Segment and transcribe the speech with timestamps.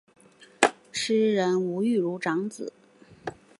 [0.91, 2.73] 诗人吴玉如长子。